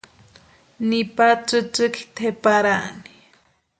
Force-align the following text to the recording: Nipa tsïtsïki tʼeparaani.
Nipa 0.87 1.27
tsïtsïki 1.47 2.03
tʼeparaani. 2.15 3.15